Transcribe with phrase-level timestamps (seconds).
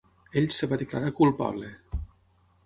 [0.39, 1.71] Ell es va declarar culpable.